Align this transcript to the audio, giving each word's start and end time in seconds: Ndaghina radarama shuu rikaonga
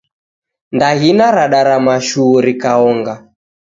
Ndaghina 0.75 1.25
radarama 1.37 1.95
shuu 2.07 2.37
rikaonga 2.45 3.13